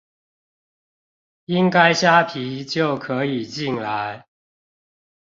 [1.45, 4.25] 應該蝦皮就可以進來